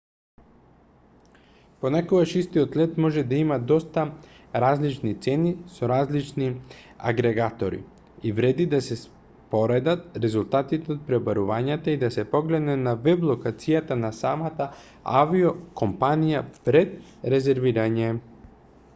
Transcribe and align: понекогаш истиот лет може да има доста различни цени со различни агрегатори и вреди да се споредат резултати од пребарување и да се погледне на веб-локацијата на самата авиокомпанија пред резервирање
понекогаш 1.81 2.31
истиот 2.39 2.71
лет 2.79 2.95
може 3.03 3.23
да 3.31 3.35
има 3.39 3.57
доста 3.71 4.05
различни 4.63 5.11
цени 5.25 5.51
со 5.75 5.89
различни 5.91 6.47
агрегатори 7.11 7.83
и 8.23 8.31
вреди 8.39 8.65
да 8.73 8.81
се 8.87 8.97
споредат 9.03 10.17
резултати 10.25 10.81
од 10.97 11.05
пребарување 11.11 11.77
и 11.95 11.97
да 12.05 12.11
се 12.17 12.27
погледне 12.33 12.79
на 12.89 12.95
веб-локацијата 13.09 13.99
на 14.07 14.13
самата 14.23 14.71
авиокомпанија 15.21 16.45
пред 16.69 16.99
резервирање 17.37 18.13